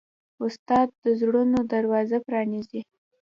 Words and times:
استاد 0.45 0.87
د 1.03 1.05
زړونو 1.19 1.59
دروازه 1.73 2.17
پرانیزي. 2.27 2.81